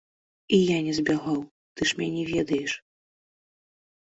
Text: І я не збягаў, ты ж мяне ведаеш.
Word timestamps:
І 0.55 0.57
я 0.59 0.77
не 0.87 0.93
збягаў, 0.99 1.39
ты 1.75 1.81
ж 1.91 2.01
мяне 2.01 2.23
ведаеш. 2.33 2.73